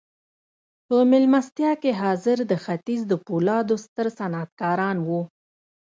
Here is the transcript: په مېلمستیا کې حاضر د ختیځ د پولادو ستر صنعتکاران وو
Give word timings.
په 0.87 0.95
مېلمستیا 1.11 1.71
کې 1.81 1.91
حاضر 2.01 2.37
د 2.51 2.53
ختیځ 2.63 3.01
د 3.07 3.13
پولادو 3.25 3.75
ستر 3.85 4.07
صنعتکاران 4.17 4.97
وو 5.07 5.21